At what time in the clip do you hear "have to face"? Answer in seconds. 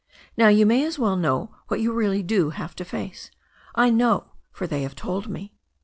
2.49-3.29